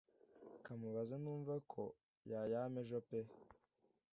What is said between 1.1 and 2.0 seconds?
numveko